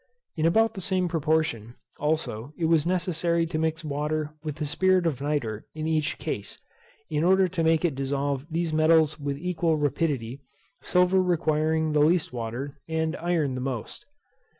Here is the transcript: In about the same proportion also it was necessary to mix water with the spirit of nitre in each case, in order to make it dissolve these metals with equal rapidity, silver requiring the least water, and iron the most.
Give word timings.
In 0.35 0.47
about 0.47 0.73
the 0.73 0.81
same 0.81 1.07
proportion 1.07 1.75
also 1.99 2.53
it 2.57 2.65
was 2.65 2.87
necessary 2.87 3.45
to 3.45 3.59
mix 3.59 3.83
water 3.85 4.33
with 4.41 4.55
the 4.55 4.65
spirit 4.65 5.05
of 5.05 5.21
nitre 5.21 5.65
in 5.75 5.85
each 5.85 6.17
case, 6.17 6.57
in 7.11 7.23
order 7.23 7.47
to 7.49 7.63
make 7.63 7.85
it 7.85 7.93
dissolve 7.93 8.47
these 8.49 8.73
metals 8.73 9.19
with 9.19 9.37
equal 9.37 9.77
rapidity, 9.77 10.41
silver 10.81 11.21
requiring 11.21 11.91
the 11.91 11.99
least 12.01 12.33
water, 12.33 12.79
and 12.87 13.15
iron 13.17 13.53
the 13.53 13.61
most. 13.61 14.07